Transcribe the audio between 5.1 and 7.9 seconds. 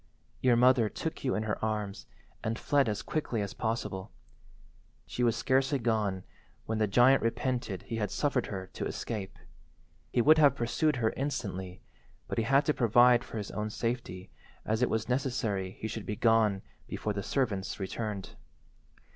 was scarcely gone when the giant repented